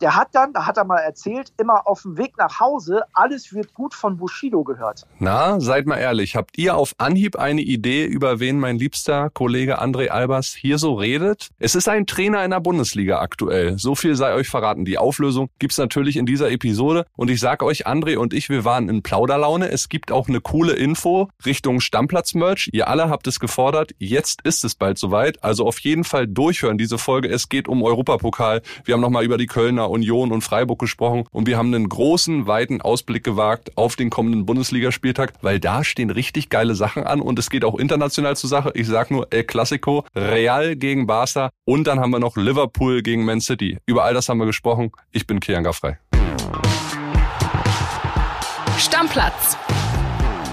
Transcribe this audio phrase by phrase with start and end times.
[0.00, 3.52] der hat dann, da hat er mal erzählt, immer auf dem Weg nach Hause, alles
[3.52, 5.06] wird gut von Bushido gehört.
[5.18, 9.80] Na, seid mal ehrlich, habt ihr auf Anhieb eine Idee, über wen mein liebster Kollege
[9.80, 11.48] André Albers hier so redet?
[11.58, 13.78] Es ist ein Trainer in der Bundesliga aktuell.
[13.78, 14.84] So viel sei euch verraten.
[14.84, 17.06] Die Auflösung gibt's natürlich in dieser Episode.
[17.16, 19.70] Und ich sage euch, André und ich, wir waren in Plauderlaune.
[19.70, 22.70] Es gibt auch eine coole Info Richtung Stammplatz-Merch.
[22.72, 23.92] Ihr alle habt es gefordert.
[23.98, 25.42] Jetzt ist es bald soweit.
[25.42, 27.28] Also auf jeden Fall durchhören diese Folge.
[27.28, 28.62] Es geht um Europapokal.
[28.84, 32.46] Wir haben nochmal über die Kölner Union und Freiburg gesprochen und wir haben einen großen,
[32.46, 37.38] weiten Ausblick gewagt auf den kommenden Bundesligaspieltag, weil da stehen richtig geile Sachen an und
[37.38, 38.72] es geht auch international zur Sache.
[38.74, 43.24] Ich sag nur El Clasico, Real gegen Barca und dann haben wir noch Liverpool gegen
[43.24, 43.78] Man City.
[43.86, 44.92] Über all das haben wir gesprochen.
[45.12, 45.96] Ich bin Kian Gaffrey.
[48.78, 49.56] Stammplatz.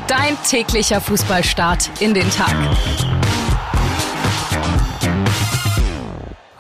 [0.08, 2.53] Dein täglicher Fußballstart in den Tag.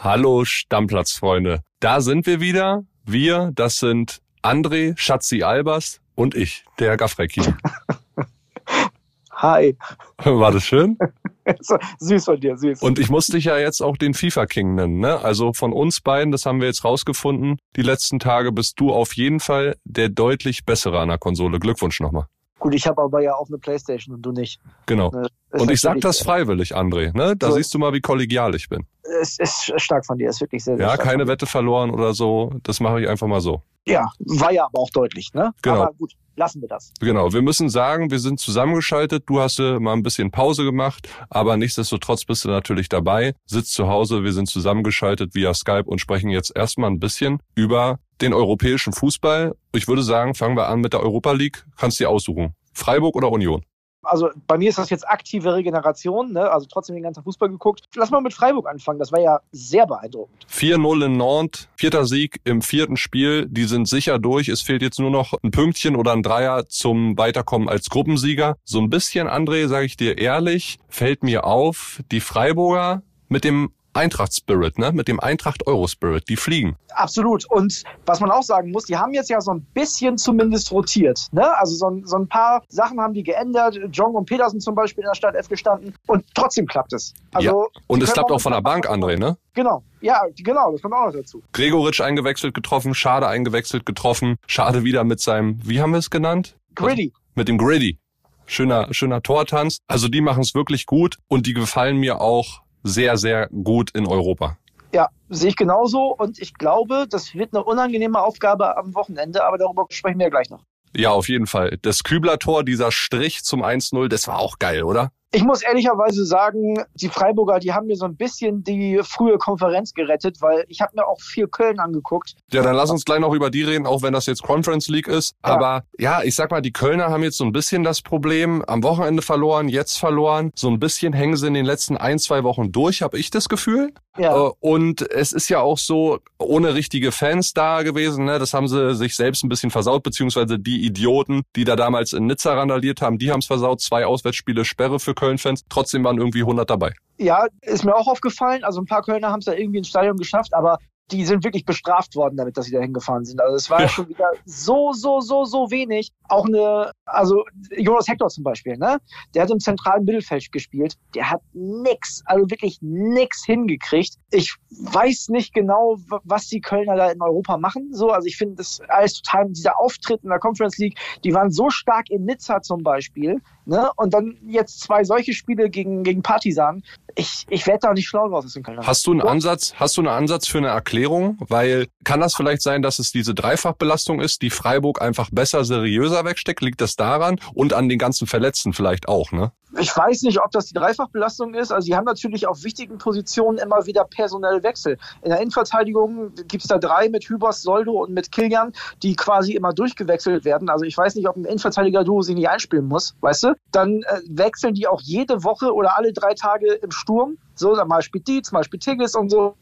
[0.03, 1.61] Hallo Stammplatzfreunde.
[1.83, 2.85] Da sind wir wieder.
[3.03, 7.41] Wir, das sind André Schatzi Albers und ich, der Gaffrecki.
[9.33, 9.75] Hi.
[10.23, 10.97] War das schön?
[11.99, 12.81] süß von dir, süß.
[12.81, 15.19] Und ich muss dich ja jetzt auch den FIFA King nennen, ne?
[15.19, 19.17] Also von uns beiden, das haben wir jetzt rausgefunden, die letzten Tage bist du auf
[19.17, 21.59] jeden Fall der deutlich bessere an der Konsole.
[21.59, 22.27] Glückwunsch nochmal.
[22.63, 24.57] Gut, ich habe aber ja auch eine Playstation und du nicht.
[24.85, 25.11] Genau.
[25.11, 27.11] Ne, und ich sag das freiwillig, André.
[27.13, 27.35] Ne?
[27.35, 27.57] Da so.
[27.57, 28.85] siehst du mal, wie kollegial ich bin.
[29.21, 32.53] Es ist stark von dir, ist wirklich sehr, sehr Ja, keine Wette verloren oder so.
[32.63, 33.63] Das mache ich einfach mal so.
[33.85, 35.53] Ja, war ja aber auch deutlich, ne?
[35.61, 35.81] Genau.
[35.81, 36.93] Aber gut, lassen wir das.
[36.99, 39.23] Genau, wir müssen sagen, wir sind zusammengeschaltet.
[39.27, 43.33] Du hast äh, mal ein bisschen Pause gemacht, aber nichtsdestotrotz bist du natürlich dabei.
[43.45, 47.99] Sitzt zu Hause, wir sind zusammengeschaltet via Skype und sprechen jetzt erstmal ein bisschen über
[48.21, 49.55] den europäischen Fußball.
[49.73, 51.65] Ich würde sagen, fangen wir an mit der Europa League.
[51.77, 52.55] Kannst du dir aussuchen.
[52.73, 53.63] Freiburg oder Union?
[54.03, 56.49] Also bei mir ist das jetzt aktive Regeneration, ne?
[56.49, 57.83] also trotzdem den ganzen Fußball geguckt.
[57.95, 60.45] Lass mal mit Freiburg anfangen, das war ja sehr beeindruckend.
[60.51, 64.49] 4-0 in Nantes, vierter Sieg im vierten Spiel, die sind sicher durch.
[64.49, 68.57] Es fehlt jetzt nur noch ein Pünktchen oder ein Dreier zum Weiterkommen als Gruppensieger.
[68.63, 73.71] So ein bisschen, André, sage ich dir ehrlich, fällt mir auf, die Freiburger mit dem
[73.93, 74.91] Eintracht-Spirit, ne?
[74.91, 76.27] Mit dem Eintracht-Euro-Spirit.
[76.29, 76.75] Die fliegen.
[76.93, 77.49] Absolut.
[77.49, 81.27] Und was man auch sagen muss, die haben jetzt ja so ein bisschen zumindest rotiert.
[81.31, 81.55] Ne?
[81.57, 83.79] Also so ein, so ein paar Sachen haben die geändert.
[83.91, 85.95] Jong und Petersen zum Beispiel in der Stadt F gestanden.
[86.07, 87.13] Und trotzdem klappt es.
[87.33, 87.81] Also, ja.
[87.87, 89.37] Und es klappt auch von der Bank, André, ne?
[89.53, 89.83] Genau.
[90.01, 90.71] Ja, genau.
[90.71, 91.41] Das kommt auch noch dazu.
[91.53, 94.37] Gregoritsch eingewechselt getroffen, Schade eingewechselt getroffen.
[94.47, 96.57] Schade wieder mit seinem, wie haben wir es genannt?
[96.75, 97.13] Gritty.
[97.35, 97.99] Mit dem Gritty.
[98.45, 99.77] Schöner, schöner Tortanz.
[99.87, 104.07] Also die machen es wirklich gut und die gefallen mir auch sehr, sehr gut in
[104.07, 104.57] Europa.
[104.93, 106.13] Ja, sehe ich genauso.
[106.15, 110.49] Und ich glaube, das wird eine unangenehme Aufgabe am Wochenende, aber darüber sprechen wir gleich
[110.49, 110.63] noch.
[110.95, 111.79] Ja, auf jeden Fall.
[111.81, 115.11] Das Kübler-Tor, dieser Strich zum 1-0, das war auch geil, oder?
[115.35, 119.95] Ich muss ehrlicherweise sagen, die Freiburger, die haben mir so ein bisschen die frühe Konferenz
[119.95, 122.35] gerettet, weil ich habe mir auch viel Köln angeguckt.
[122.51, 125.07] Ja, dann lass uns gleich noch über die reden, auch wenn das jetzt Conference League
[125.07, 125.35] ist.
[125.43, 125.53] Ja.
[125.53, 128.83] Aber ja, ich sag mal, die Kölner haben jetzt so ein bisschen das Problem, am
[128.83, 130.51] Wochenende verloren, jetzt verloren.
[130.53, 133.49] So ein bisschen hängen sie in den letzten ein, zwei Wochen durch, habe ich das
[133.49, 133.91] Gefühl.
[134.17, 134.47] Ja.
[134.47, 138.39] Äh, und es ist ja auch so, ohne richtige Fans da gewesen, ne?
[138.39, 142.27] das haben sie sich selbst ein bisschen versaut, beziehungsweise die Idioten, die da damals in
[142.27, 143.81] Nizza randaliert haben, die haben es versaut.
[143.81, 145.63] Zwei Auswärtsspiele Sperre für Köln-Fans.
[145.69, 146.93] Trotzdem waren irgendwie 100 dabei.
[147.17, 148.63] Ja, ist mir auch aufgefallen.
[148.63, 150.77] Also ein paar Kölner haben es da irgendwie ins Stadion geschafft, aber
[151.11, 153.41] die sind wirklich bestraft worden damit, dass sie da hingefahren sind.
[153.41, 153.87] Also es war ja.
[153.87, 156.11] schon wieder so, so, so, so wenig.
[156.29, 157.43] Auch eine, also
[157.77, 158.99] Jonas Hector zum Beispiel, ne?
[159.35, 160.95] Der hat im zentralen Mittelfeld gespielt.
[161.13, 164.15] Der hat nix, also wirklich nix hingekriegt.
[164.31, 167.89] Ich weiß nicht genau, was die Kölner da in Europa machen.
[167.93, 171.51] So, also ich finde das alles total, dieser Auftritt in der Conference League, die waren
[171.51, 173.91] so stark in Nizza zum Beispiel, ne?
[173.97, 176.83] Und dann jetzt zwei solche Spiele gegen, gegen Partisan
[177.15, 178.85] ich, ich werde da nicht schlau draus aus dem Kölner.
[178.85, 180.92] Hast du einen Ansatz, hast du einen Ansatz für eine Erklärung?
[181.39, 186.25] Weil kann das vielleicht sein, dass es diese Dreifachbelastung ist, die Freiburg einfach besser, seriöser
[186.25, 186.61] wegsteckt?
[186.61, 187.39] Liegt das daran?
[187.53, 189.51] Und an den ganzen Verletzten vielleicht auch, ne?
[189.79, 191.71] Ich weiß nicht, ob das die Dreifachbelastung ist.
[191.71, 194.97] Also sie haben natürlich auf wichtigen Positionen immer wieder personelle Wechsel.
[195.23, 199.53] In der Innenverteidigung gibt es da drei mit Hübers, Soldo und mit Kilian, die quasi
[199.53, 200.69] immer durchgewechselt werden.
[200.69, 203.55] Also ich weiß nicht, ob ein Innenverteidiger-Duo sie nicht einspielen muss, weißt du?
[203.71, 207.37] Dann äh, wechseln die auch jede Woche oder alle drei Tage im Sturm.
[207.55, 209.55] So, dann mal spielt Dietz, mal spielt Tigges und so.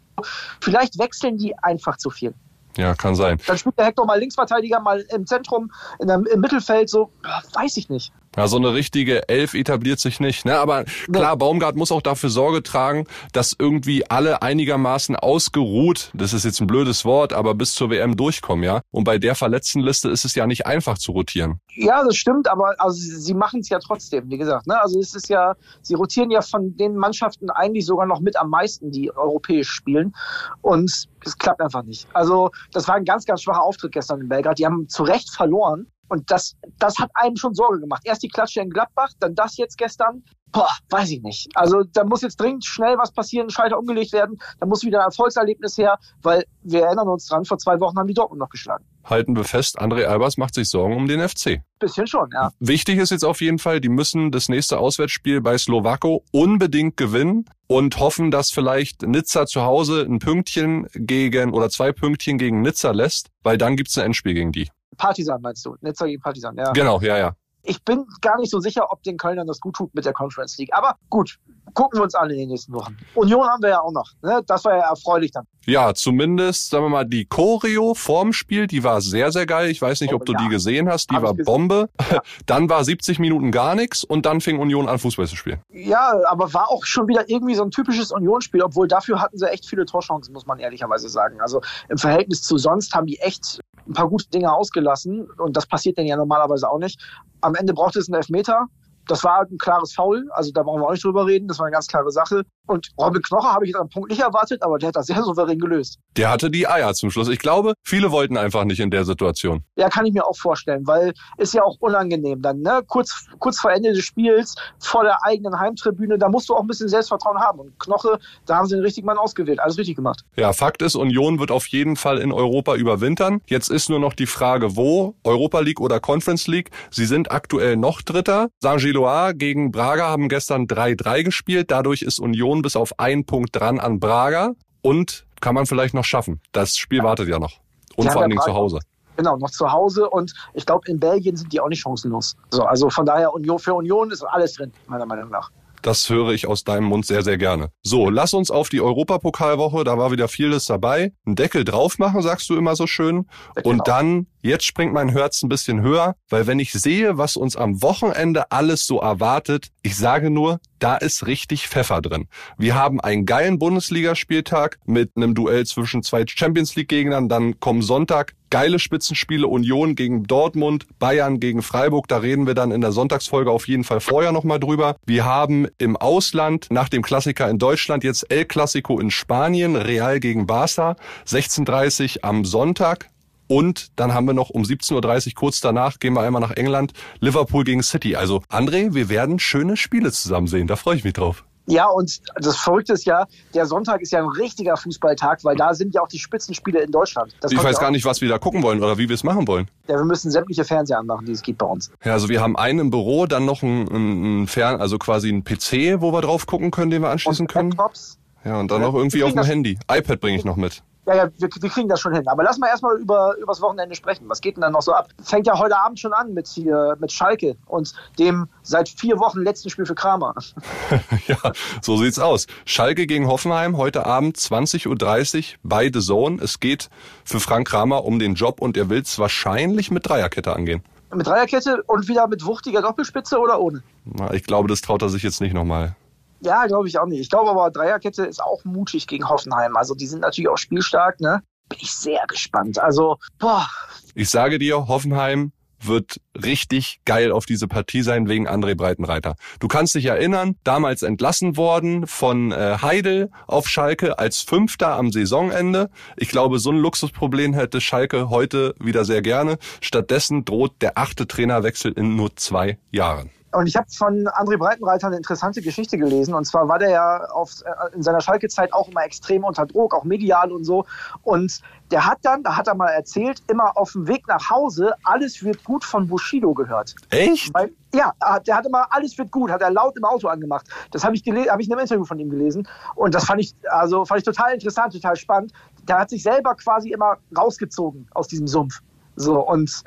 [0.62, 2.34] Vielleicht wechseln die einfach zu viel.
[2.78, 3.38] Ja, kann sein.
[3.48, 7.12] Dann spielt der Hector mal Linksverteidiger, mal im Zentrum, in der, im Mittelfeld, so,
[7.54, 8.14] weiß ich nicht.
[8.38, 10.46] Ja, so eine richtige Elf etabliert sich nicht.
[10.46, 10.58] Ne?
[10.58, 16.46] Aber klar, Baumgart muss auch dafür Sorge tragen, dass irgendwie alle einigermaßen ausgeruht, das ist
[16.46, 18.82] jetzt ein blödes Wort, aber bis zur WM durchkommen, ja.
[18.92, 21.60] Und bei der Verletztenliste ist es ja nicht einfach zu rotieren.
[21.76, 24.66] Ja, das stimmt, aber also sie machen es ja trotzdem, wie gesagt.
[24.68, 24.82] Ne?
[24.82, 28.50] Also es ist ja, sie rotieren ja von den Mannschaften eigentlich sogar noch mit am
[28.50, 30.14] meisten, die europäisch spielen.
[30.62, 32.08] Und es klappt einfach nicht.
[32.14, 34.60] Also das war ein ganz, ganz schwacher Auftritt gestern in Belgrad.
[34.60, 35.88] Die haben zu Recht verloren.
[36.12, 38.02] Und das, das hat einem schon Sorge gemacht.
[38.04, 40.26] Erst die Klatsche in Gladbach, dann das jetzt gestern.
[40.52, 41.48] Boah, weiß ich nicht.
[41.56, 44.38] Also da muss jetzt dringend schnell was passieren, Schalter umgelegt werden.
[44.60, 48.08] Da muss wieder ein Erfolgserlebnis her, weil wir erinnern uns dran, vor zwei Wochen haben
[48.08, 48.84] die Dortmund noch geschlagen.
[49.06, 51.62] Halten wir fest, André Albers macht sich Sorgen um den FC.
[51.80, 52.52] Bisschen schon, ja.
[52.60, 57.46] Wichtig ist jetzt auf jeden Fall, die müssen das nächste Auswärtsspiel bei Slowako unbedingt gewinnen
[57.68, 62.92] und hoffen, dass vielleicht Nizza zu Hause ein Pünktchen gegen oder zwei Pünktchen gegen Nizza
[62.92, 64.70] lässt, weil dann gibt's ein Endspiel gegen die.
[64.98, 65.76] Partisan meinst du?
[65.82, 66.72] Nizza gegen Partisan, ja.
[66.72, 67.36] Genau, ja, ja.
[67.64, 70.58] Ich bin gar nicht so sicher, ob den Kölnern das gut tut mit der Conference
[70.58, 70.74] League.
[70.74, 71.38] Aber gut,
[71.74, 72.98] gucken wir uns an in den nächsten Wochen.
[73.16, 74.10] Union haben wir ja auch noch.
[74.22, 74.42] Ne?
[74.48, 75.46] Das war ja erfreulich dann.
[75.66, 79.70] Ja, zumindest, sagen wir mal, die Choreo vorm Spiel, die war sehr, sehr geil.
[79.70, 80.40] Ich weiß nicht, ob du Ja.
[80.40, 81.12] die gesehen hast.
[81.12, 81.34] Die Hab war.
[81.36, 81.90] Bombe.
[82.12, 82.22] Ja.
[82.48, 85.62] Dann war 70 Minuten gar nichts und dann fing Union an, Fußball zu spielen.
[85.70, 89.48] Ja, aber war auch schon wieder irgendwie so ein typisches Unionsspiel, obwohl dafür hatten sie
[89.50, 91.40] echt viele Torchancen, muss man ehrlicherweise sagen.
[91.42, 95.66] Also im Verhältnis zu sonst haben die echt ein paar gute Dinge ausgelassen und das
[95.68, 97.00] passiert denn ja normalerweise auch nicht.
[97.42, 98.66] Am Ende brauchte es einen Elfmeter.
[99.08, 101.66] Das war ein klares Foul, also da brauchen wir auch nicht drüber reden, das war
[101.66, 102.44] eine ganz klare Sache.
[102.68, 105.22] Und Robin Knocher habe ich jetzt am Punkt nicht erwartet, aber der hat das sehr
[105.22, 106.00] souverän gelöst.
[106.16, 107.28] Der hatte die Eier zum Schluss.
[107.28, 109.64] Ich glaube, viele wollten einfach nicht in der Situation.
[109.76, 112.82] Ja, kann ich mir auch vorstellen, weil ist ja auch unangenehm dann, ne?
[112.88, 116.68] Kurz, kurz vor Ende des Spiels, vor der eigenen Heimtribüne, da musst du auch ein
[116.68, 117.60] bisschen Selbstvertrauen haben.
[117.60, 119.60] Und Knoche, da haben sie den richtigen Mann ausgewählt.
[119.60, 120.22] Alles richtig gemacht.
[120.38, 123.42] Ja, Fakt ist, Union wird auf jeden Fall in Europa überwintern.
[123.48, 125.16] Jetzt ist nur noch die Frage, wo?
[125.24, 126.70] Europa League oder Conference League?
[126.90, 128.50] Sie sind aktuell noch Dritter.
[128.92, 131.72] Saint-Gilloise gegen Braga haben gestern 3-3 gespielt.
[131.72, 134.52] Dadurch ist Union bis auf einen Punkt dran an Braga.
[134.82, 136.42] Und kann man vielleicht noch schaffen.
[136.52, 137.60] Das Spiel wartet ja noch.
[137.96, 138.80] Und Ja, vor allen Dingen zu Hause.
[139.18, 140.10] Genau, noch zu Hause.
[140.10, 142.36] Und ich glaube, in Belgien sind die auch nicht chancenlos.
[142.50, 145.52] So, also von daher, Union für Union ist alles drin, meiner Meinung nach.
[145.82, 147.70] Das höre ich aus deinem Mund sehr, sehr gerne.
[147.82, 151.12] So, lass uns auf die Europapokalwoche, da war wieder vieles dabei.
[151.26, 153.28] Einen Deckel drauf machen, sagst du immer so schön.
[153.56, 153.86] Deckel Und drauf.
[153.88, 157.82] dann, jetzt springt mein Herz ein bisschen höher, weil wenn ich sehe, was uns am
[157.82, 162.28] Wochenende alles so erwartet, ich sage nur, da ist richtig Pfeffer drin.
[162.58, 167.82] Wir haben einen geilen Bundesligaspieltag mit einem Duell zwischen zwei Champions League Gegnern, dann kommen
[167.82, 172.92] Sonntag geile Spitzenspiele Union gegen Dortmund, Bayern gegen Freiburg, da reden wir dann in der
[172.92, 174.98] Sonntagsfolge auf jeden Fall vorher nochmal drüber.
[175.06, 180.20] Wir haben im Ausland nach dem Klassiker in Deutschland jetzt El Clasico in Spanien, Real
[180.20, 183.11] gegen Barca, 16.30 am Sonntag.
[183.52, 186.94] Und dann haben wir noch um 17.30 Uhr kurz danach, gehen wir einmal nach England,
[187.20, 188.16] Liverpool gegen City.
[188.16, 191.44] Also André, wir werden schöne Spiele zusammen sehen, da freue ich mich drauf.
[191.66, 195.74] Ja, und das Verrückte ist ja, der Sonntag ist ja ein richtiger Fußballtag, weil da
[195.74, 197.36] sind ja auch die Spitzenspiele in Deutschland.
[197.42, 199.26] Das Ich weiß ja gar nicht, was wir da gucken wollen oder wie wir es
[199.26, 199.68] machen wollen.
[199.90, 201.92] Ja, wir müssen sämtliche Fernseher anmachen, die es gibt bei uns.
[202.06, 205.28] Ja, also wir haben einen im Büro, dann noch ein, ein, ein Fern, also quasi
[205.28, 207.72] ein PC, wo wir drauf gucken können, den wir anschließen Und können.
[207.72, 208.18] Laptops.
[208.46, 209.78] Ja, und dann noch irgendwie auf dem Handy.
[209.92, 210.84] iPad bringe ich noch mit.
[211.08, 212.28] Ja, ja, wir, wir kriegen das schon hin.
[212.28, 214.30] Aber lass mal erstmal über übers Wochenende sprechen.
[214.30, 215.10] Was geht denn dann noch so ab?
[215.24, 219.42] Fängt ja heute Abend schon an mit hier mit Schalke und dem seit vier Wochen
[219.42, 220.36] letzten Spiel für Kramer.
[221.28, 221.38] ja,
[221.82, 222.46] so sieht's aus.
[222.66, 226.42] Schalke gegen Hoffenheim heute Abend 20.30 Uhr bei The Zone.
[226.42, 226.90] Es geht
[227.26, 230.84] für Frank Kramer um den Job und er will's wahrscheinlich mit Dreierkette angehen.
[231.14, 233.84] Mit Dreierkette und wieder mit wuchtiger Doppelspitze oder ohne?
[234.06, 235.96] Na, ich glaube, das traut er sich jetzt nicht nochmal.
[236.42, 237.20] Ja, glaube ich auch nicht.
[237.20, 239.76] Ich glaube aber, Dreierkette ist auch mutig gegen Hoffenheim.
[239.78, 241.42] Also die sind natürlich auch spielstark, ne?
[241.70, 242.80] Bin ich sehr gespannt.
[242.80, 243.68] Also, boah,
[244.16, 245.54] Ich sage dir, Hoffenheim
[245.86, 249.36] wird richtig geil auf diese Partie sein wegen André Breitenreiter.
[249.60, 255.12] Du kannst dich erinnern, damals entlassen worden von äh, Heidel auf Schalke als Fünfter am
[255.12, 255.90] Saisonende.
[256.18, 259.58] Ich glaube, so ein Luxusproblem hätte Schalke heute wieder sehr gerne.
[259.82, 263.32] Stattdessen droht der achte Trainerwechsel in nur zwei Jahren.
[263.54, 266.34] Und ich habe von André Breitenreiter eine interessante Geschichte gelesen.
[266.34, 269.94] Und zwar war der ja auf, äh, in seiner Schalke-Zeit auch immer extrem unter Druck,
[269.94, 270.86] auch medial und so.
[271.24, 271.60] Und
[271.92, 275.44] der hat dann, da hat er mal erzählt, immer auf dem Weg nach Hause, alles
[275.44, 276.96] wird gut von Bushido gehört.
[277.10, 277.54] Echt?
[277.54, 278.14] Weil, ja,
[278.48, 280.68] der hat immer, alles wird gut, hat er laut im Auto angemacht.
[280.92, 282.68] Das habe ich, hab ich in einem Interview von ihm gelesen.
[282.96, 285.52] Und das fand ich, also, fand ich total interessant, total spannend.
[285.88, 288.82] Der hat sich selber quasi immer rausgezogen aus diesem Sumpf.
[289.18, 289.84] So, und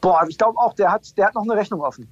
[0.00, 2.08] boah, ich glaube auch, der hat, der hat noch eine Rechnung offen.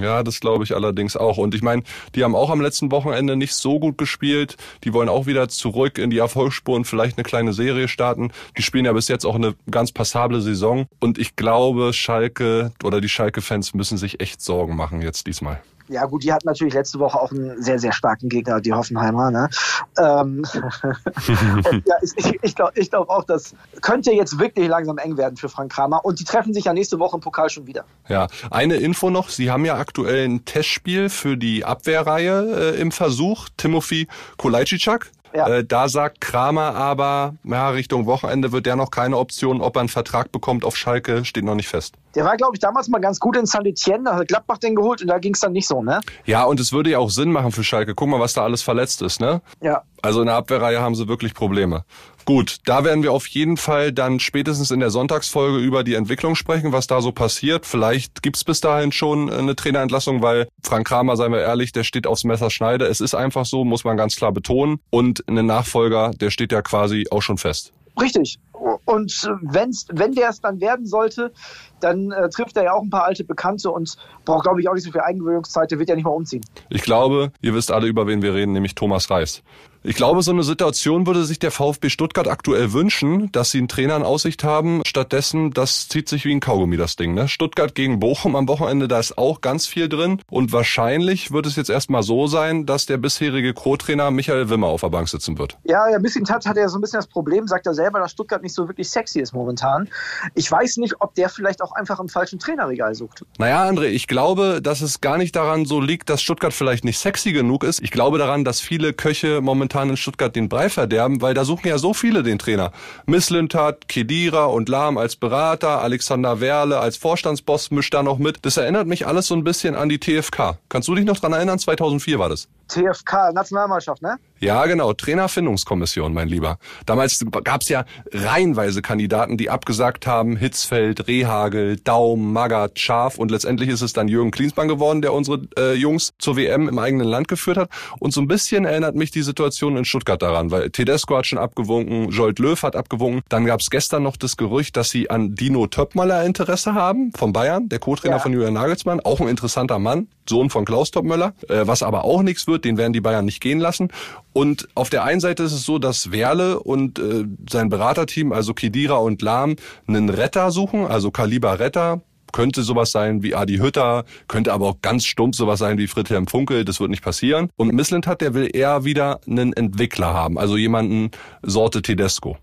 [0.00, 1.38] Ja, das glaube ich allerdings auch.
[1.38, 1.82] Und ich meine,
[2.14, 4.56] die haben auch am letzten Wochenende nicht so gut gespielt.
[4.84, 8.32] Die wollen auch wieder zurück in die Erfolgsspur und vielleicht eine kleine Serie starten.
[8.56, 10.86] Die spielen ja bis jetzt auch eine ganz passable Saison.
[11.00, 15.60] Und ich glaube, Schalke oder die Schalke-Fans müssen sich echt Sorgen machen jetzt diesmal.
[15.88, 19.30] Ja, gut, die hatten natürlich letzte Woche auch einen sehr, sehr starken Gegner, die Hoffenheimer.
[19.30, 19.50] Ne?
[19.98, 20.44] Ähm
[21.86, 25.48] ja, ich, ich, glaube ich glaub auch, das könnte jetzt wirklich langsam eng werden für
[25.48, 26.04] Frank Kramer.
[26.04, 27.84] Und die treffen sich ja nächste Woche im Pokal schon wieder.
[28.08, 29.28] Ja, eine Info noch.
[29.28, 33.48] Sie haben ja aktuell ein Testspiel für die Abwehrreihe äh, im Versuch.
[33.56, 35.10] Timothy Kolajczak.
[35.34, 35.48] Ja.
[35.48, 39.80] Äh, da sagt Kramer aber, ja, Richtung Wochenende wird der noch keine Option, ob er
[39.80, 41.96] einen Vertrag bekommt auf Schalke, steht noch nicht fest.
[42.14, 45.02] Der war, glaube ich, damals mal ganz gut in Saint-Etienne, da hat Gladbach den geholt
[45.02, 46.00] und da ging es dann nicht so, ne?
[46.24, 47.96] Ja, und es würde ja auch Sinn machen für Schalke.
[47.96, 49.42] Guck mal, was da alles verletzt ist, ne?
[49.60, 49.82] Ja.
[50.02, 51.84] Also in der Abwehrreihe haben sie wirklich Probleme.
[52.24, 56.34] Gut, da werden wir auf jeden Fall dann spätestens in der Sonntagsfolge über die Entwicklung
[56.34, 57.66] sprechen, was da so passiert.
[57.66, 62.06] Vielleicht gibt's bis dahin schon eine Trainerentlassung, weil Frank Kramer, seien wir ehrlich, der steht
[62.06, 62.86] aufs Messerschneide.
[62.86, 64.80] Es ist einfach so, muss man ganz klar betonen.
[64.90, 67.72] Und ein Nachfolger, der steht ja quasi auch schon fest.
[68.00, 68.38] Richtig.
[68.84, 71.32] Und wenn's, wenn der es dann werden sollte,
[71.80, 74.74] dann äh, trifft er ja auch ein paar alte Bekannte und braucht, glaube ich, auch
[74.74, 75.70] nicht so viel Eingewöhnungszeit.
[75.70, 76.44] Der wird ja nicht mal umziehen.
[76.70, 79.42] Ich glaube, ihr wisst alle, über wen wir reden, nämlich Thomas Reis.
[79.86, 83.68] Ich glaube, so eine Situation würde sich der VfB Stuttgart aktuell wünschen, dass sie einen
[83.68, 84.80] Trainer in Aussicht haben.
[84.86, 87.12] Stattdessen, das zieht sich wie ein Kaugummi, das Ding.
[87.12, 87.28] Ne?
[87.28, 90.22] Stuttgart gegen Bochum am Wochenende, da ist auch ganz viel drin.
[90.30, 94.80] Und wahrscheinlich wird es jetzt erstmal so sein, dass der bisherige Co-Trainer Michael Wimmer auf
[94.80, 95.58] der Bank sitzen wird.
[95.64, 97.98] Ja, ja, ein bisschen hat, hat er so ein bisschen das Problem, sagt er selber,
[98.00, 99.88] dass Stuttgart nicht so wirklich sexy ist momentan.
[100.34, 103.24] Ich weiß nicht, ob der vielleicht auch einfach im falschen Trainerregal sucht.
[103.38, 106.98] Naja, André, ich glaube, dass es gar nicht daran so liegt, dass Stuttgart vielleicht nicht
[106.98, 107.80] sexy genug ist.
[107.80, 111.44] Ich glaube daran, dass viele Köche momentan momentan in Stuttgart den Brei verderben, weil da
[111.44, 112.72] suchen ja so viele den Trainer.
[113.06, 118.44] Misslintat, Kedira und Lahm als Berater, Alexander Werle als Vorstandsboss mischt da noch mit.
[118.44, 120.58] Das erinnert mich alles so ein bisschen an die TFK.
[120.68, 121.58] Kannst du dich noch dran erinnern?
[121.58, 122.48] 2004 war das.
[122.68, 124.16] TFK, Nationalmannschaft, ne?
[124.40, 124.92] Ja, genau.
[124.92, 126.58] Trainerfindungskommission, mein Lieber.
[126.86, 130.36] Damals gab's ja reihenweise Kandidaten, die abgesagt haben.
[130.36, 133.16] Hitzfeld, Rehagel, Daum, Magath, Schaf.
[133.16, 136.78] Und letztendlich ist es dann Jürgen Klinsmann geworden, der unsere äh, Jungs zur WM im
[136.78, 137.70] eigenen Land geführt hat.
[138.00, 141.38] Und so ein bisschen erinnert mich die Situation in Stuttgart daran, weil Tedesco hat schon
[141.38, 143.22] abgewunken, Jolt Löw hat abgewunken.
[143.28, 147.68] Dann gab's gestern noch das Gerücht, dass sie an Dino Töppmöller Interesse haben, von Bayern,
[147.68, 148.20] der Co-Trainer ja.
[148.20, 149.00] von Julian Nagelsmann.
[149.00, 151.34] Auch ein interessanter Mann, Sohn von Klaus Töppmöller.
[151.48, 153.88] Äh, was aber auch nichts wird, den werden die Bayern nicht gehen lassen.
[154.34, 158.52] Und auf der einen Seite ist es so, dass Werle und äh, sein Beraterteam, also
[158.52, 159.54] Kedira und Lahm,
[159.86, 164.82] einen Retter suchen, also Kaliber Retter, könnte sowas sein wie Adi Hütter, könnte aber auch
[164.82, 167.48] ganz stumpf sowas sein wie Friedhelm Funkel, das wird nicht passieren.
[167.54, 171.12] Und Missland hat, der will eher wieder einen Entwickler haben, also jemanden
[171.42, 172.36] Sorte Tedesco.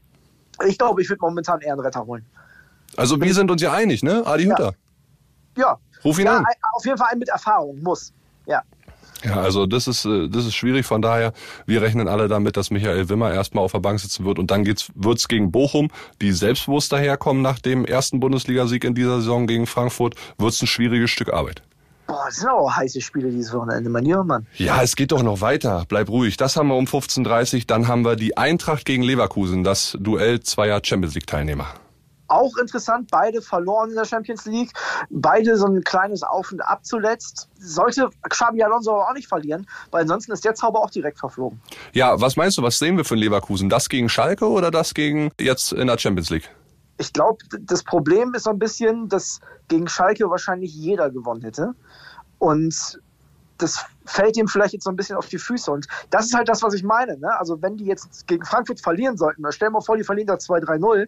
[0.66, 2.26] Ich glaube, ich würde momentan eher einen Retter holen.
[2.96, 4.26] Also wir sind uns ja einig, ne?
[4.26, 4.76] Adi Hütter.
[5.58, 5.78] Ja.
[6.06, 6.46] Ruf ihn ja, an.
[6.74, 8.14] Auf jeden Fall einen mit Erfahrung, muss.
[8.46, 8.62] Ja.
[9.24, 10.86] Ja, also das ist äh, das ist schwierig.
[10.86, 11.34] Von daher,
[11.66, 14.64] wir rechnen alle damit, dass Michael Wimmer erstmal auf der Bank sitzen wird und dann
[14.64, 15.90] geht's wird's gegen Bochum,
[16.22, 21.12] die selbstbewusst daherkommen nach dem ersten Bundesligasieg in dieser Saison gegen Frankfurt, wird's ein schwieriges
[21.12, 21.62] Stück Arbeit.
[22.12, 24.46] Boah, das sind auch heiße Spiele dieses Wochenende, mein lieber Mann.
[24.58, 25.86] Ja, es geht doch noch weiter.
[25.88, 26.36] Bleib ruhig.
[26.36, 27.62] Das haben wir um 15.30 Uhr.
[27.68, 31.68] Dann haben wir die Eintracht gegen Leverkusen, das Duell zweier Champions League Teilnehmer.
[32.32, 34.72] Auch interessant, beide verloren in der Champions League.
[35.10, 37.50] Beide so ein kleines Auf und Ab zuletzt.
[37.60, 41.60] Sollte Xabi Alonso aber auch nicht verlieren, weil ansonsten ist der Zauber auch direkt verflogen.
[41.92, 43.68] Ja, was meinst du, was sehen wir für Leverkusen?
[43.68, 46.50] Das gegen Schalke oder das gegen jetzt in der Champions League?
[46.98, 51.74] Ich glaube, das Problem ist so ein bisschen, dass gegen Schalke wahrscheinlich jeder gewonnen hätte.
[52.40, 53.02] Und
[53.58, 55.70] das fällt ihm vielleicht jetzt so ein bisschen auf die Füße.
[55.70, 57.18] Und das ist halt das, was ich meine.
[57.18, 57.38] Ne?
[57.38, 60.36] Also wenn die jetzt gegen Frankfurt verlieren sollten, stell dir mal vor, die verlieren da
[60.36, 61.08] 2-3-0,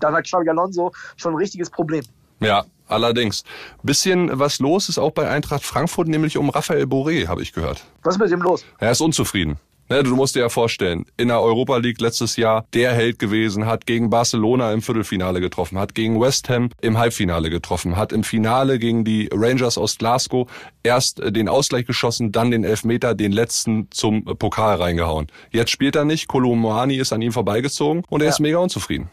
[0.00, 2.02] dann hat Xabi Alonso schon ein richtiges Problem.
[2.40, 3.44] Ja, allerdings.
[3.82, 7.84] Bisschen was los ist auch bei Eintracht Frankfurt, nämlich um Raphael Boré, habe ich gehört.
[8.02, 8.64] Was ist mit ihm los?
[8.78, 9.58] Er ist unzufrieden.
[9.90, 13.66] Ne, du musst dir ja vorstellen, in der Europa League letztes Jahr der Held gewesen,
[13.66, 18.24] hat gegen Barcelona im Viertelfinale getroffen, hat gegen West Ham im Halbfinale getroffen, hat im
[18.24, 20.50] Finale gegen die Rangers aus Glasgow
[20.82, 25.26] erst den Ausgleich geschossen, dann den Elfmeter, den letzten zum Pokal reingehauen.
[25.50, 28.30] Jetzt spielt er nicht, Kolomoani ist an ihm vorbeigezogen und er ja.
[28.30, 29.10] ist mega unzufrieden.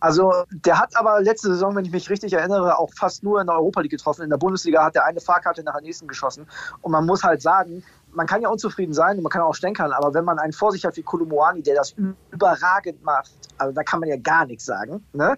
[0.00, 3.46] Also der hat aber letzte Saison, wenn ich mich richtig erinnere, auch fast nur in
[3.46, 4.22] der Europa League getroffen.
[4.22, 6.46] In der Bundesliga hat er eine Fahrkarte nach der nächsten geschossen.
[6.82, 9.92] Und man muss halt sagen, man kann ja unzufrieden sein und man kann auch stänkern,
[9.92, 11.94] aber wenn man einen vor sich hat wie Kolomoani, der das
[12.30, 15.36] überragend macht, also da kann man ja gar nichts sagen, ne?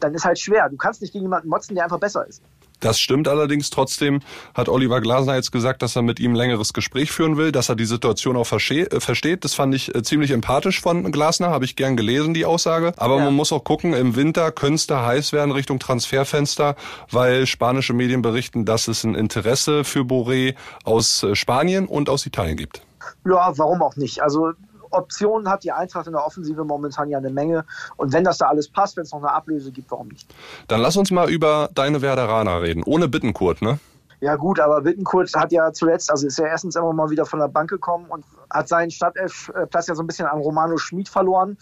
[0.00, 0.68] dann ist halt schwer.
[0.68, 2.42] Du kannst nicht gegen jemanden motzen, der einfach besser ist.
[2.84, 3.70] Das stimmt allerdings.
[3.70, 4.20] Trotzdem
[4.54, 7.76] hat Oliver Glasner jetzt gesagt, dass er mit ihm längeres Gespräch führen will, dass er
[7.76, 9.44] die Situation auch äh, versteht.
[9.44, 12.92] Das fand ich äh, ziemlich empathisch von Glasner, habe ich gern gelesen, die Aussage.
[12.98, 13.24] Aber ja.
[13.24, 16.76] man muss auch gucken, im Winter könnte es da heiß werden Richtung Transferfenster,
[17.10, 22.26] weil spanische Medien berichten, dass es ein Interesse für Boré aus äh, Spanien und aus
[22.26, 22.82] Italien gibt.
[23.24, 24.22] Ja, warum auch nicht?
[24.22, 24.52] Also
[24.94, 27.64] Optionen hat die Eintracht in der Offensive momentan ja eine Menge.
[27.96, 30.32] Und wenn das da alles passt, wenn es noch eine Ablöse gibt, warum nicht?
[30.68, 32.82] Dann lass uns mal über deine Werderaner reden.
[32.84, 33.78] Ohne Bittenkurt, ne?
[34.20, 37.40] Ja gut, aber Bittenkurt hat ja zuletzt, also ist ja erstens immer mal wieder von
[37.40, 41.58] der Bank gekommen und hat seinen Startelf-Platz ja so ein bisschen an Romano Schmid verloren.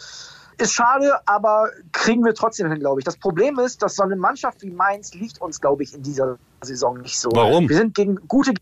[0.58, 3.04] Ist schade, aber kriegen wir trotzdem hin, glaube ich.
[3.04, 6.36] Das Problem ist, dass so eine Mannschaft wie Mainz liegt uns, glaube ich, in dieser
[6.60, 7.30] Saison nicht so.
[7.32, 7.68] Warum?
[7.68, 8.52] Wir sind gegen gute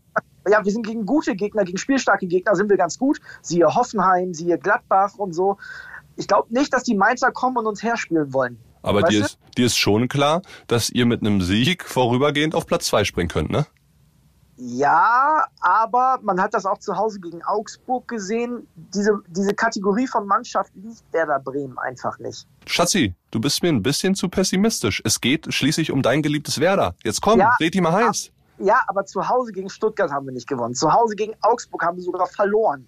[0.49, 3.19] ja, wir sind gegen gute Gegner, gegen spielstarke Gegner sind wir ganz gut.
[3.41, 5.57] Siehe Hoffenheim, siehe Gladbach und so.
[6.15, 8.59] Ich glaube nicht, dass die Mainzer kommen und uns herspielen wollen.
[8.83, 12.87] Aber dir ist, dir ist schon klar, dass ihr mit einem Sieg vorübergehend auf Platz
[12.87, 13.65] zwei springen könnt, ne?
[14.63, 18.67] Ja, aber man hat das auch zu Hause gegen Augsburg gesehen.
[18.75, 22.45] Diese, diese Kategorie von Mannschaft liegt Werder Bremen einfach nicht.
[22.67, 25.01] Schatzi, du bist mir ein bisschen zu pessimistisch.
[25.03, 26.93] Es geht schließlich um dein geliebtes Werder.
[27.03, 28.31] Jetzt komm, ja, red die mal heiß.
[28.61, 30.75] Ja, aber zu Hause gegen Stuttgart haben wir nicht gewonnen.
[30.75, 32.85] Zu Hause gegen Augsburg haben wir sogar verloren.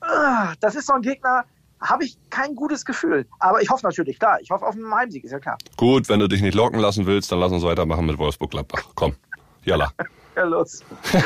[0.00, 1.44] Ah, das ist so ein Gegner,
[1.80, 3.26] habe ich kein gutes Gefühl.
[3.38, 4.38] Aber ich hoffe natürlich, klar.
[4.40, 5.58] Ich hoffe auf einen Heimsieg, ist ja klar.
[5.76, 8.82] Gut, wenn du dich nicht locken lassen willst, dann lass uns weitermachen mit Wolfsburg-Gladbach.
[8.94, 9.14] Komm,
[9.64, 9.92] jalla.
[10.36, 10.80] ja, los.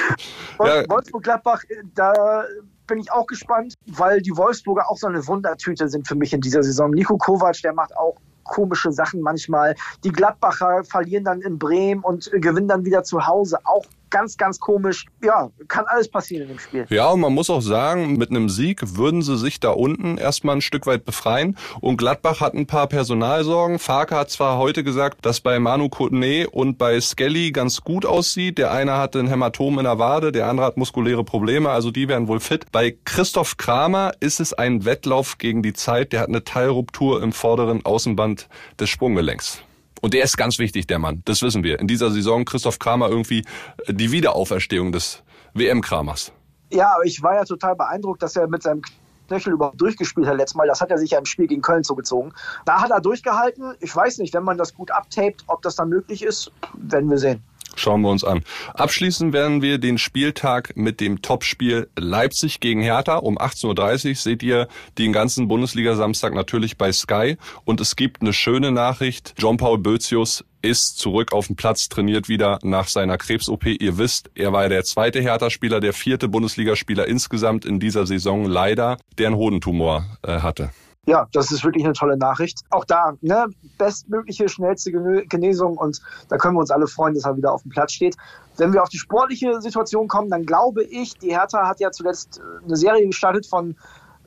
[0.59, 1.63] Wolfsburg-Gladbach,
[1.95, 2.45] da
[2.87, 6.41] bin ich auch gespannt, weil die Wolfsburger auch so eine Wundertüte sind für mich in
[6.41, 6.91] dieser Saison.
[6.91, 8.17] Nico Kovac, der macht auch
[8.47, 9.75] komische Sachen manchmal.
[10.05, 13.59] Die Gladbacher verlieren dann in Bremen und gewinnen dann wieder zu Hause.
[13.65, 15.07] Auch ganz, ganz komisch.
[15.23, 16.87] Ja, kann alles passieren in dem Spiel.
[16.89, 20.57] Ja, und man muss auch sagen, mit einem Sieg würden sie sich da unten erstmal
[20.57, 21.57] ein Stück weit befreien.
[21.81, 23.79] Und Gladbach hat ein paar Personalsorgen.
[23.79, 28.59] Farke hat zwar heute gesagt, dass bei Manu Kotne und bei Skelly ganz gut aussieht.
[28.59, 32.09] Der eine hatte ein Hämatom in der Wade, der andere hat muskuläre Probleme, also die
[32.09, 32.67] werden wohl fit.
[32.73, 36.13] Bei Christoph Kramer ist es ein Wettlauf gegen die Zeit.
[36.13, 38.49] Der hat eine Teilruptur im vorderen Außenband
[38.79, 39.63] des Sprunggelenks.
[40.07, 41.23] Und der ist ganz wichtig, der Mann.
[41.25, 41.81] Das wissen wir.
[41.81, 43.45] In dieser Saison Christoph Kramer irgendwie
[43.87, 46.31] äh, die Wiederauferstehung des WM-Kramers.
[46.71, 48.83] Ja, aber ich war ja total beeindruckt, dass er mit seinem
[49.27, 50.69] Knöchel überhaupt durchgespielt hat letztes Mal.
[50.69, 52.33] Das hat er sich ja im Spiel gegen Köln zugezogen.
[52.67, 53.75] Da hat er durchgehalten.
[53.81, 57.19] Ich weiß nicht, wenn man das gut abtaped, ob das dann möglich ist, werden wir
[57.19, 57.43] sehen.
[57.77, 58.43] Schauen wir uns an.
[58.75, 63.17] Abschließen werden wir den Spieltag mit dem Topspiel Leipzig gegen Hertha.
[63.17, 64.69] Um 18.30 Uhr seht ihr
[64.99, 67.37] den ganzen Bundesliga-Samstag natürlich bei Sky.
[67.65, 69.35] Und es gibt eine schöne Nachricht.
[69.39, 73.67] John-Paul Bözius ist zurück auf dem Platz, trainiert wieder nach seiner Krebs-OP.
[73.67, 78.97] Ihr wisst, er war der zweite Hertha-Spieler, der vierte Bundesligaspieler insgesamt in dieser Saison leider,
[79.19, 80.71] der einen Hodentumor äh, hatte
[81.07, 82.63] ja, das ist wirklich eine tolle Nachricht.
[82.71, 83.47] Auch da, ne,
[83.79, 84.91] bestmögliche, schnellste
[85.29, 88.17] Genesung und da können wir uns alle freuen, dass er wieder auf dem Platz steht.
[88.57, 92.39] Wenn wir auf die sportliche Situation kommen, dann glaube ich, die Hertha hat ja zuletzt
[92.39, 93.77] äh, eine Serie gestartet von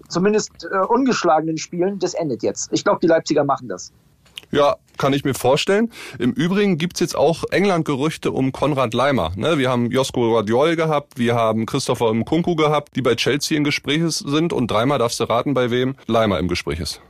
[0.08, 2.00] zumindest äh, ungeschlagenen Spielen.
[2.00, 2.72] Das endet jetzt.
[2.72, 3.92] Ich glaube, die Leipziger machen das.
[4.52, 5.92] Ja, kann ich mir vorstellen.
[6.18, 9.32] Im Übrigen gibt's jetzt auch England-Gerüchte um Konrad Leimer.
[9.36, 9.58] Ne?
[9.58, 14.02] Wir haben Josko Radiol gehabt, wir haben Christopher Mkunku gehabt, die bei Chelsea in Gespräch
[14.08, 17.02] sind und dreimal darfst du raten, bei wem Leimer im Gespräch ist.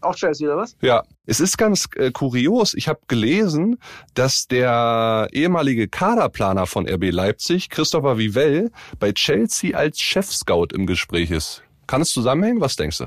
[0.00, 0.76] Auch Chelsea, oder was?
[0.80, 1.02] Ja.
[1.24, 2.74] Es ist ganz äh, kurios.
[2.74, 3.78] Ich habe gelesen,
[4.14, 11.30] dass der ehemalige Kaderplaner von RB Leipzig, Christopher Vivell, bei Chelsea als Chefscout im Gespräch
[11.30, 11.62] ist.
[11.86, 12.60] Kann es zusammenhängen?
[12.60, 13.06] Was denkst du?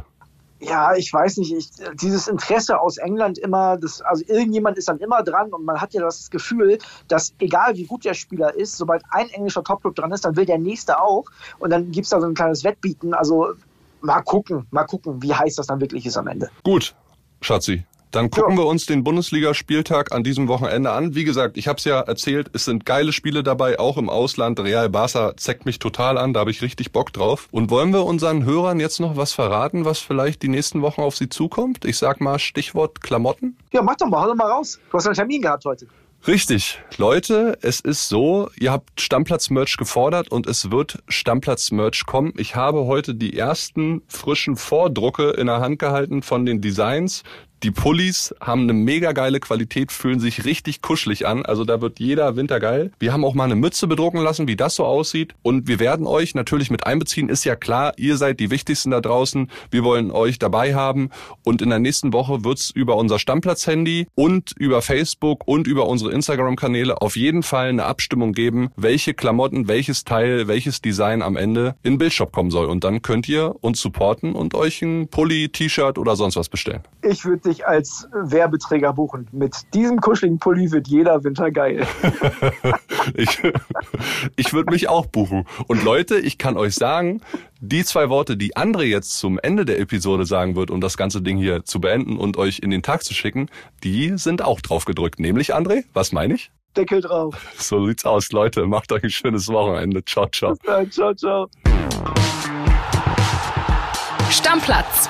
[0.60, 5.00] Ja, ich weiß nicht, ich, dieses Interesse aus England immer, das, also irgendjemand ist dann
[5.00, 8.78] immer dran und man hat ja das Gefühl, dass egal wie gut der Spieler ist,
[8.78, 11.26] sobald ein englischer Topclub dran ist, dann will der nächste auch
[11.60, 13.14] und dann gibt's da so ein kleines Wettbieten.
[13.14, 13.54] Also
[14.02, 16.50] mal gucken, mal gucken, wie heiß das dann wirklich ist am Ende.
[16.64, 16.94] Gut,
[17.42, 18.64] Schatzi, dann gucken ja.
[18.64, 21.16] wir uns den Bundesligaspieltag an diesem Wochenende an.
[21.16, 24.60] Wie gesagt, ich habe es ja erzählt, es sind geile Spiele dabei, auch im Ausland.
[24.60, 27.48] Real Barca zeckt mich total an, da habe ich richtig Bock drauf.
[27.52, 31.16] Und wollen wir unseren Hörern jetzt noch was verraten, was vielleicht die nächsten Wochen auf
[31.16, 31.86] sie zukommt?
[31.86, 33.58] Ich sag mal Stichwort Klamotten.
[33.72, 34.80] Ja, mach doch mal, hau doch mal raus.
[34.90, 35.88] Du hast einen Termin gehabt heute.
[36.28, 36.82] Richtig.
[36.98, 42.34] Leute, es ist so, ihr habt Stammplatz-Merch gefordert und es wird Stammplatz-Merch kommen.
[42.36, 47.24] Ich habe heute die ersten frischen Vordrucke in der Hand gehalten von den Designs.
[47.62, 51.46] Die Pullis haben eine mega geile Qualität, fühlen sich richtig kuschelig an.
[51.46, 52.92] Also da wird jeder Winter geil.
[53.00, 55.36] Wir haben auch mal eine Mütze bedrucken lassen, wie das so aussieht.
[55.42, 57.28] Und wir werden euch natürlich mit einbeziehen.
[57.28, 59.52] Ist ja klar, ihr seid die Wichtigsten da draußen.
[59.72, 61.10] Wir wollen euch dabei haben.
[61.44, 66.14] Und in der nächsten Woche wird's über unser Stammplatz-Handy und über Facebook und über unsere
[66.14, 71.76] Instagram-Kanäle auf jeden Fall eine Abstimmung geben, welche Klamotten, welches Teil, welches Design am Ende
[71.84, 72.68] in Bildshop kommen soll.
[72.68, 76.84] Und dann könnt ihr uns supporten und euch ein Pulli, T-Shirt oder sonst was bestellen.
[77.04, 79.28] Ich würde dich als Werbeträger buchen.
[79.32, 81.86] Mit diesem kuscheligen Pulli wird jeder Winter geil.
[83.16, 83.42] ich
[84.36, 85.46] ich würde mich auch buchen.
[85.68, 87.22] Und Leute, ich kann euch sagen,
[87.60, 91.22] die zwei Worte, die André jetzt zum Ende der Episode sagen wird, um das ganze
[91.22, 93.50] Ding hier zu beenden und euch in den Tag zu schicken,
[93.84, 95.20] die sind auch drauf gedrückt.
[95.20, 96.52] Nämlich, André, was meine ich?
[96.78, 97.36] Deckel drauf.
[97.58, 98.66] So sieht's aus, Leute.
[98.66, 100.04] Macht euch ein schönes Wochenende.
[100.06, 100.52] Ciao, ciao.
[100.52, 101.50] Bis dann, ciao, ciao.
[104.30, 105.10] Stammplatz.